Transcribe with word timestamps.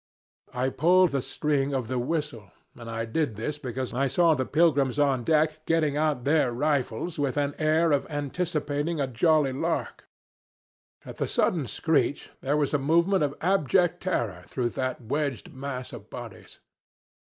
"I 0.55 0.69
pulled 0.69 1.11
the 1.11 1.21
string 1.21 1.75
of 1.75 1.87
the 1.87 1.99
whistle, 1.99 2.49
and 2.75 2.89
I 2.89 3.05
did 3.05 3.35
this 3.35 3.59
because 3.59 3.93
I 3.93 4.07
saw 4.07 4.33
the 4.33 4.47
pilgrims 4.47 4.97
on 4.97 5.23
deck 5.23 5.63
getting 5.67 5.95
out 5.95 6.23
their 6.23 6.51
rifles 6.51 7.19
with 7.19 7.37
an 7.37 7.53
air 7.59 7.91
of 7.91 8.07
anticipating 8.09 8.99
a 8.99 9.05
jolly 9.05 9.53
lark. 9.53 10.07
At 11.05 11.17
the 11.17 11.27
sudden 11.27 11.67
screech 11.67 12.31
there 12.41 12.57
was 12.57 12.73
a 12.73 12.79
movement 12.79 13.21
of 13.21 13.37
abject 13.41 14.01
terror 14.01 14.43
through 14.47 14.69
that 14.69 15.01
wedged 15.01 15.53
mass 15.53 15.93
of 15.93 16.09
bodies. 16.09 16.57